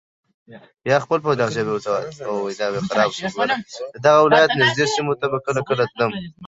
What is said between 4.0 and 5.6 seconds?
دغه ولایت نږدې سیمو ته به